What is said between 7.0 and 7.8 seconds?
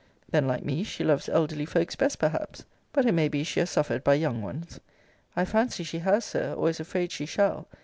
she shall.